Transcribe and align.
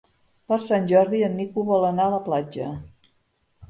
Per 0.51 0.57
Sant 0.67 0.87
Jordi 0.93 1.21
en 1.29 1.39
Nico 1.43 1.69
vol 1.71 1.87
anar 1.93 2.09
a 2.11 2.15
la 2.19 2.25
platja. 2.31 2.75